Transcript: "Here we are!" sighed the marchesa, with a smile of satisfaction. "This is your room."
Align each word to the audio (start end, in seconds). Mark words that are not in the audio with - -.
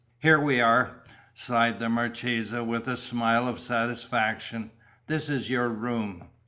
"Here 0.17 0.39
we 0.39 0.59
are!" 0.59 1.03
sighed 1.31 1.77
the 1.77 1.87
marchesa, 1.87 2.63
with 2.63 2.87
a 2.87 2.97
smile 2.97 3.47
of 3.47 3.59
satisfaction. 3.59 4.71
"This 5.05 5.29
is 5.29 5.47
your 5.47 5.69
room." 5.69 6.23